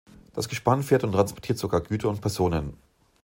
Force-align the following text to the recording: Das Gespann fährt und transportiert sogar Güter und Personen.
Das 0.33 0.49
Gespann 0.49 0.81
fährt 0.81 1.03
und 1.03 1.11
transportiert 1.11 1.59
sogar 1.59 1.81
Güter 1.81 2.09
und 2.09 2.21
Personen. 2.21 2.73